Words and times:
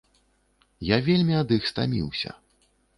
Я 0.89 0.97
вельмі 1.09 1.39
ад 1.43 1.55
іх 1.59 1.71
стаміўся. 1.75 2.29